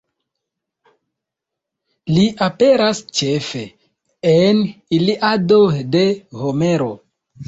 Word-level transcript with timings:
Li 2.13 2.23
aperas 2.45 3.01
ĉefe 3.19 3.61
en 4.31 4.63
Iliado 5.01 5.59
de 5.97 6.03
Homero. 6.41 6.89